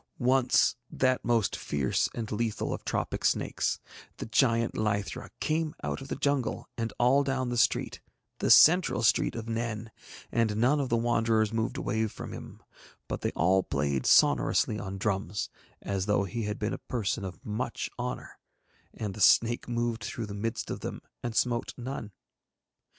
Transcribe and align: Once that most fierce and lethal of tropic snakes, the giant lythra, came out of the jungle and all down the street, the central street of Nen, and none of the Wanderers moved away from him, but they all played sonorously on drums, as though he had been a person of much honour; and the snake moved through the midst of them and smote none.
Once 0.17 0.75
that 0.89 1.23
most 1.23 1.55
fierce 1.55 2.09
and 2.15 2.31
lethal 2.31 2.73
of 2.73 2.83
tropic 2.83 3.23
snakes, 3.23 3.77
the 4.17 4.25
giant 4.25 4.73
lythra, 4.73 5.29
came 5.39 5.75
out 5.83 6.01
of 6.01 6.07
the 6.07 6.15
jungle 6.15 6.67
and 6.75 6.91
all 6.97 7.23
down 7.23 7.49
the 7.49 7.55
street, 7.57 8.01
the 8.39 8.49
central 8.49 9.03
street 9.03 9.35
of 9.35 9.47
Nen, 9.47 9.91
and 10.31 10.57
none 10.57 10.79
of 10.79 10.89
the 10.89 10.97
Wanderers 10.97 11.53
moved 11.53 11.77
away 11.77 12.07
from 12.07 12.31
him, 12.33 12.63
but 13.07 13.21
they 13.21 13.29
all 13.35 13.61
played 13.61 14.07
sonorously 14.07 14.79
on 14.79 14.97
drums, 14.97 15.51
as 15.83 16.07
though 16.07 16.23
he 16.23 16.45
had 16.45 16.57
been 16.57 16.73
a 16.73 16.79
person 16.79 17.23
of 17.23 17.45
much 17.45 17.87
honour; 17.99 18.39
and 18.95 19.13
the 19.13 19.21
snake 19.21 19.69
moved 19.69 20.03
through 20.03 20.25
the 20.25 20.33
midst 20.33 20.71
of 20.71 20.79
them 20.79 21.03
and 21.21 21.35
smote 21.35 21.75
none. 21.77 22.11